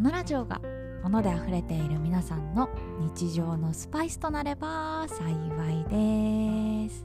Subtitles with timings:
[0.00, 0.62] このラジオが
[1.02, 2.70] 物で溢れている皆さんの
[3.14, 5.28] 日常のスパイスとなれば幸
[5.70, 5.84] い
[6.88, 7.04] です。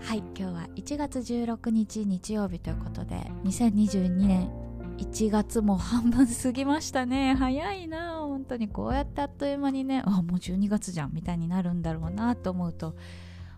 [0.00, 4.50] はい今日は1月16日日曜日ということで2022年
[4.96, 7.36] 1月も半分過ぎましたね。
[7.38, 12.96] 早いな本当にこうやってあっという間にねあもう12月じゃんみたいになるんだろうなと思うと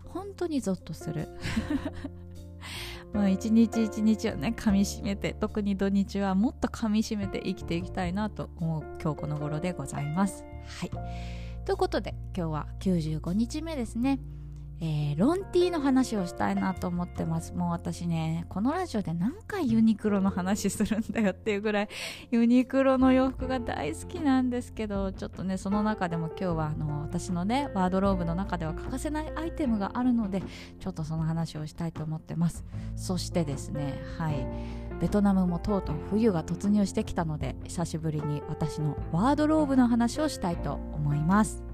[0.05, 1.29] 本当にゾッとする。
[3.13, 10.45] まあ一日一日をね噛みしめて特に土日はもっと噛みしめて生きていきたいなと思う今日この頃でございます。
[10.79, 10.91] はい
[11.65, 14.19] ということで今日は95日目ですね。
[14.83, 17.53] えー、ロンティーの話をしたいなと思ってます。
[17.53, 21.89] もう私ねこのラジオで何回ユニクロの話するんだよっていうぐらい
[22.31, 30.41] ユニクロの洋服が大好きなんですけどちょっとねその中でも今日はあの私のねワードローブの中では欠かせないアイテムがあるので
[30.79, 32.65] ちょっとその話をしたいと思ってます。
[32.95, 34.47] そしてですねはい。
[34.99, 41.70] ベトナムもとうとう冬が突入してきたので久しぶりに私のワードローブの話をしたいと思います。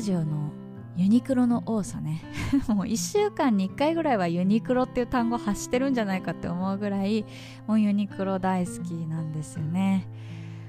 [0.00, 0.52] ジオの
[0.96, 2.22] ユニクロの多さね。
[2.68, 7.24] もう1週間に1回ぐらいはユニクロっていう単語発してるんじゃないかって思うぐらい
[7.66, 10.08] もうユニクロ大好きなんですよね。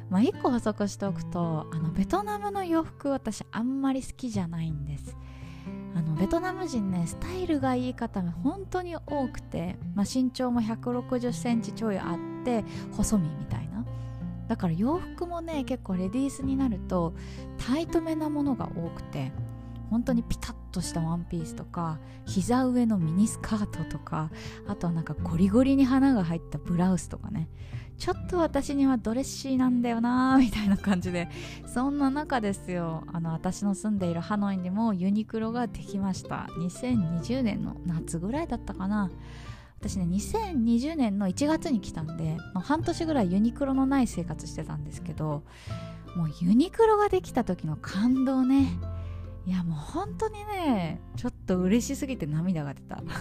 [0.10, 5.18] まあ1個補足しておくとあのベトナムの洋服私あんまり好きじゃないんです。
[5.96, 13.71] あのベトナム人ねスタイルがいい方が本当に多くて、まあ、身長も1 6 0センチちょいあって細身みたいな。
[14.52, 17.14] だから洋服もね結構レディースになると
[17.58, 19.32] タイトめなものが多くて
[19.90, 24.30] 本当にピタッとしたワンピースとか膝上のミニスカートとか
[24.68, 27.48] あとはなんかゴリゴリに花が入ったブラウスとかね。
[27.98, 31.30] ちょっと私にはドレッシーなんだよなーみたいな感じで
[31.72, 33.06] そんな中ですよ。
[33.14, 36.50] あの私の住んでいるハノイにもユニクロができました。
[36.58, 39.10] 2020年の夏ぐらいだったかな。
[39.82, 45.42] 私ね2020年の1月に来たんで、半年ぐらいユニクロのない生活してたんですけど
[46.16, 48.78] もうユニクロができた時の感動ね。
[49.48, 53.02] いやもう本当にねちょっと嬉しすぎて涙が出た。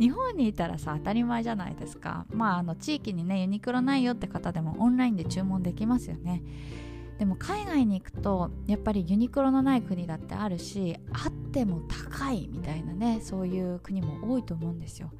[0.00, 2.24] 日本にいたらさ当たり前じゃないですか。
[2.32, 6.42] まああの地域にねユニクロないよって方でもオンラインで注文できますよね。
[7.22, 15.12] でも海外に行くとやっぱりユニクロのない国だってあるしあっても高いみたいなねそういう国も多いと思うんですよ。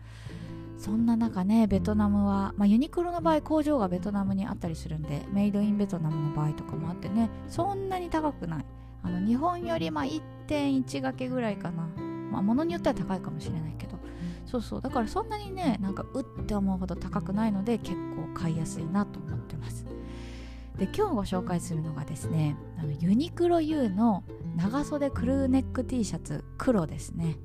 [0.78, 8.64] そんな中ねベトナムは、まあ、ユニクロの場合工場がベトナムにあったりするんでメイドインベトナムの場合とかもあってねそんなに高くない。
[9.04, 11.84] あの日本よりまあ1.1掛けぐらいかな。
[12.32, 13.96] まあ物によっては高いかもしれないけど。
[14.44, 14.80] そうそう。
[14.80, 19.41] だからそんなにねなんかうって思うほど高くないので結構買いやすいなと思って。
[20.82, 24.24] で今日ご紹介するのがですねあのユニクロ U の
[24.56, 27.36] 長袖クルーネック T シャツ黒ですね。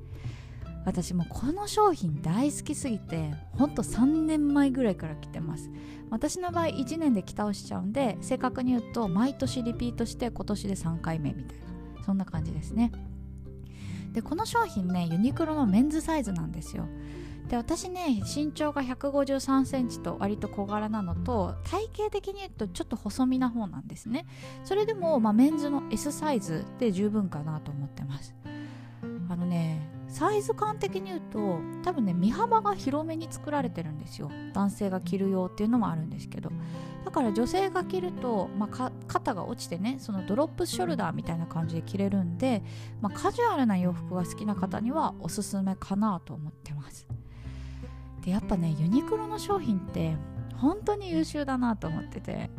[0.84, 5.70] 私もこの商品大好きすぎてほんと3年前ぐらいから着てます。
[6.10, 11.58] 私の場合1年で着倒しちゃうんで正確に言うと毎年リピートして今年で3回目みたい
[11.96, 12.90] なそんな感じですね。
[14.14, 16.88] でこの商品ねユニクロのメンズサイズなんですよ。
[17.48, 24.26] で私ね身長が1 5 3センチと割と小柄なのと体型的に言うとちょっと細身な方なんですね。
[24.64, 28.34] それでも、まあ、メンズの S サイズで十分かなと思ってます。
[29.30, 34.30] あのねサイズ感的に言うと多分ね身幅が広めに作られてるんですよ。
[34.52, 36.50] 男性が着る用っていうのもあるんですけど。
[37.04, 42.62] だから女性が着ると、まあ、肩が落ちてねそのドロップショルダーみたいな感じで着れるんで、
[43.00, 47.08] まあ、カジュアルな洋服が好きな方にはおすすめかなと思ってます。
[48.22, 50.16] でやっぱねユニクロの商品って
[50.56, 52.50] 本当に優秀だなと思ってて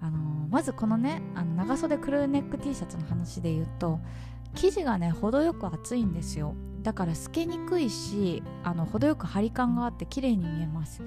[0.00, 0.18] あの
[0.50, 4.00] まずこのねあの長袖クルーネック T シャツの話で言うと
[4.54, 6.54] 生地がね程よく厚いんですよ。
[6.82, 11.02] だから透けにくいしあの程よく張り感があって綺麗に見えます。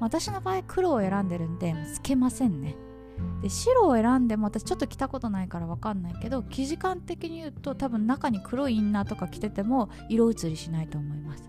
[0.00, 2.76] 私の場合黒を選んでるんで透けませんね。
[3.40, 11.48] で白を選んでも私ちょっと着たことないから分かんないけど生地感的に言うと多分中に黒いインナーとか着てても色移りしないと思います。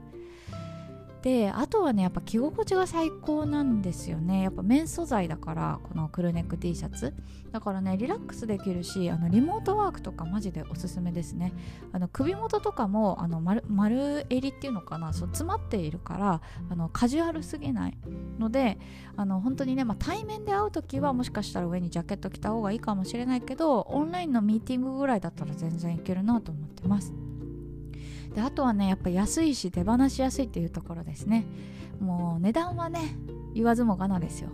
[1.24, 4.42] であとはねやっぱ着心地が最高なんですよね。
[4.42, 7.14] やっぱ綿素材だからこのクルネック T シャツ。
[7.54, 11.54] だからねリラックスできるしあのリモートワークとかマジでおすすめですね。
[11.94, 15.14] あの首元とかもあの丸丸襟っていうのかな？
[15.14, 17.98] そう詰まっているからあのカジュアルすぎない
[18.38, 18.78] ので
[19.16, 27.14] あの本当にね、まあ、対面で会う時はもしかしたら上にジャケット着た方がいいかもしれないけどオンラインのミーティングぐらいだったら全然いけるなと思ってます。
[28.35, 31.45] であとはねやっぱ安いし手放しやすいっていうところですね。
[32.00, 33.15] もう値段はね
[33.53, 34.50] 言わずもがなですよ。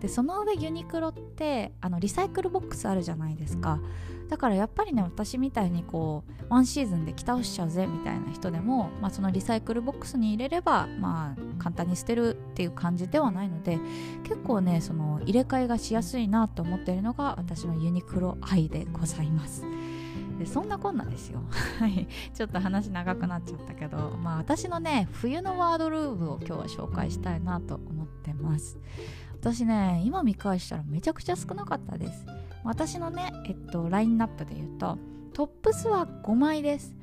[0.00, 3.80] でその上ユニクロってあのリサイクルボックスあるじゃないですか。
[4.28, 13.78] だからやっぱりね私みたいにこうワンシーズンで着倒しちゃうぜみたいな人でも、まあ、そのリサイクルボックスに入れればまあ簡単に捨てるっていう感じではないので
[14.24, 19.64] 結構ねその入れ替えがしやすいなと思っているのが私のユニクロ愛でございます。
[20.38, 21.42] でそんなこんなですよ。
[21.80, 22.06] はい。
[22.32, 28.78] ちょっと話長くなっちゃったけどまあ私のね冬のワードルーブを今日は紹介したいなと思ってます。
[29.40, 32.26] 私ね今見返したらめちゃくちゃ少なかったです。
[32.64, 34.98] 私のねえっとラインナップで言うと
[35.32, 36.94] トップスは5枚です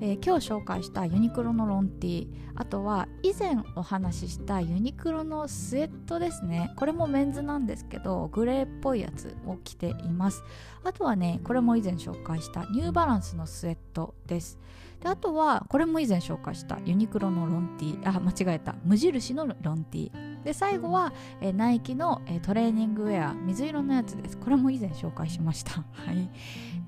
[0.00, 6.72] えー、今日紹介したユニクロのロンティーあとは以前お話ししたユニクロのスウェットですね。
[6.76, 10.42] これもメンズなんですけどグレーっぽいやつを着ています。
[10.84, 14.58] あとはねこれも以前紹介したニューバランスのスウェットです。
[15.00, 18.74] であとはこれも以前紹介したユニクロのロンティーあ間違えた。
[18.84, 20.28] 無印のロンティー。
[20.42, 24.36] で最後は、えー、ナイキの、えー、トレーニングウェア水色のやつです。
[24.38, 25.84] これも以前紹介しました。
[25.92, 26.30] はい。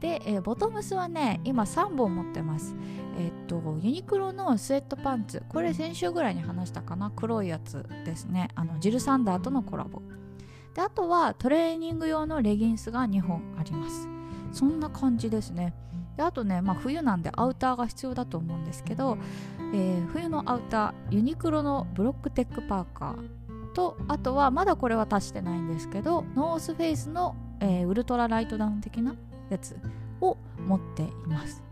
[0.00, 2.74] で、えー、ボトムスはね今3本持ってます。
[3.18, 5.42] えっとユニクロのスウェットパンツ。
[5.48, 7.10] これ先週ぐらいに話したかな。
[7.10, 8.48] 黒いやつですね。
[8.54, 10.02] あのジル・サンダーとのコラボ。
[10.74, 14.08] であとはトレーニング用のレギンスが2本あります。
[14.52, 15.74] そんな感じですね。
[16.16, 19.16] であとね、まあ、冬なんでアウターが必要だと思うんですけど、
[19.72, 29.14] えー、冬のアウターユニクロのブロックテックパーカーとあとはまだこれは足してないんですけどノースフェイスの、えー、ウルトラライトダウン的な
[29.48, 29.78] やつ
[30.20, 30.36] を
[30.66, 31.69] 持っています。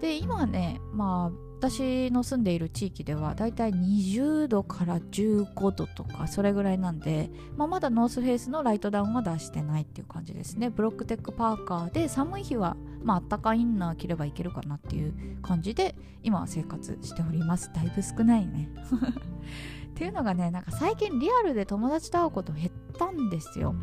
[0.00, 10.68] で今ねまあ私の住んでいる地域ではだいたい20度から15度とかそれぐらいなんで、まあ、まだノースフェイスのライトダウンは出してないっていう感じですね。
[10.68, 17.70] ブロックテックパーカーで寒い日はまあったかインナー着ればいけるかなっていう感じで今は生活しております。
[17.74, 18.68] だいぶ少ないね。
[19.90, 23.74] っていうのがねなんか最近リアルで友達と会うこと減ったんですよ。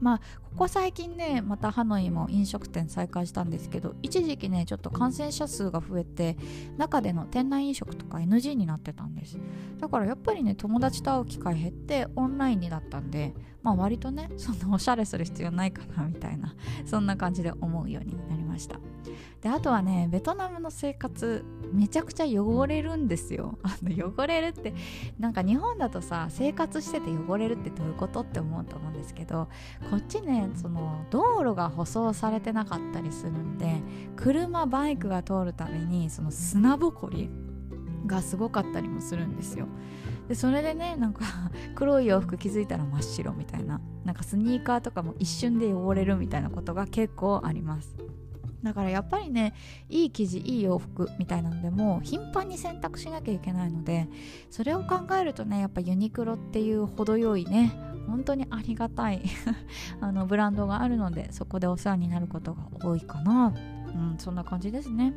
[0.00, 0.24] まあこ
[0.56, 6.36] こ最近ねまたハノイも飲食店再開したんですけど一時期ねちょっと感染者数が増えて
[6.76, 9.38] 中での店内飲食とか NG になってたんです。
[9.78, 16.54] だからやっぱりね友達と会う機会減ってオンラインになったんでまあ割とねそんなおしゃれする必要ないかなみたいな
[16.84, 18.80] そんな感じで思うようになりました。
[19.40, 23.58] であとはねベトナムの生活めちゃくちゃ汚れるんですよ。
[23.62, 24.74] あの汚れるって
[25.18, 29.48] なんか日本だとさ生活してて汚れるってどういうことって思うと思うんですけど
[29.90, 33.82] こっちねその道路が舗装されてなかったりするんで
[34.16, 37.30] 車バイクが通るためにその砂ぼこり
[38.06, 39.66] がすごかったりもするんですよ。
[40.28, 41.24] でそれでねなんか
[41.74, 47.96] 黒い洋服気づいたら真っ白みたいななんかスニーカーとかも一瞬で汚れるみたいなことが結構あります。
[48.62, 49.54] だからやっぱりね
[49.88, 54.08] いい生地いい洋服みたいなのでも頻繁に洗濯しなきゃいけないので
[54.50, 57.72] それを考えるとねやっぱユニクロっていう程よいね
[58.06, 59.22] 本当にありがたい
[60.00, 63.54] あのブランドがあるのでそこでお世話になることが多いかな。
[63.94, 65.12] うんそんな感じですね。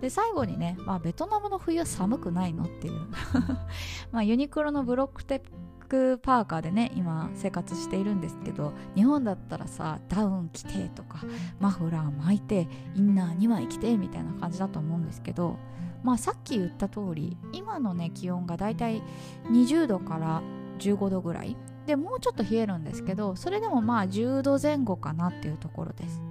[0.00, 2.94] で最後にね、まあ、ベトナムの冬は寒くないのっていう。
[4.12, 5.42] まあユニクロのブロックテ
[5.90, 11.20] クパーカーでね今生活しているんですけど日本だったらさダウン着てとか
[11.58, 15.58] マフラー巻いてインナー2枚着てみたいな感じだと思うんですけど
[16.04, 19.02] まあさっき言った通り今のね気温がだいたい
[19.50, 20.42] 20度から
[20.78, 21.56] 15度ぐらい
[21.86, 26.22] でもうちょっと冷えるんですけどそれでもまあ10度前後かなっていうところです。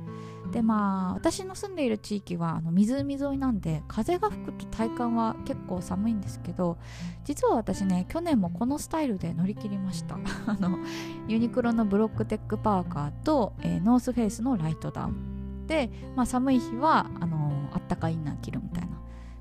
[0.51, 6.77] でまあ私の住んでいる地域はあの湖沿いなんで風が吹くと体感は結構寒いんですけど
[7.23, 10.17] 実は私ね去年もこのスタイルで乗り切りました。
[10.47, 10.79] あの
[11.27, 15.67] ユニクロのブロックテックパーカーと、えー、ノースフェイスのライトダウン。
[15.67, 18.99] で、まあ、寒い日はあのあったかいインナー着るみたいな。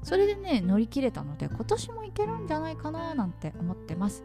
[0.08, 4.24] それでね乗り切れたので今年もいけるんじゃないかななんて思ってます。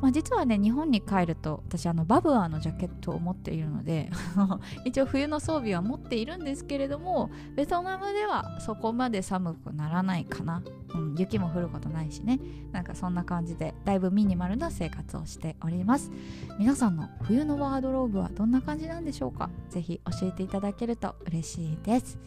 [0.00, 4.10] まあ、実はね日本に帰ると私あのバブアーのジャケットを持っているので
[4.84, 10.62] 一応冬の装備は持っているんですけれどもベトナムではそこまで寒くならないかな、
[10.94, 12.38] うん、雪も降ることないしね。
[12.72, 16.12] なんかそんな感じでだいぶミニマルな生活をしております。
[16.58, 19.50] 皆さんの冬のワードローブはどんな感じなんでしょうか？
[19.70, 22.18] ぜひ教えていただけると嬉しいです。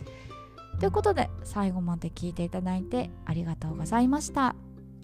[0.79, 4.55] ということで最後まで聞いていただいてありがとうございました。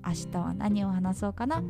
[0.06, 1.62] 明日は何を話そうかな？